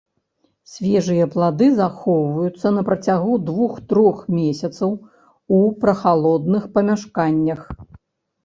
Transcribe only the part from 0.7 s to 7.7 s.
Свежыя плады захоўваюць на працягу двух-трох месяцаў у прахалодных памяшканнях.